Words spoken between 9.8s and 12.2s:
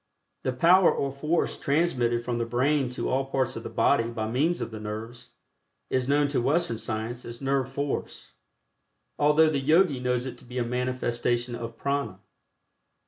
knows it to be a manifestation of Prana.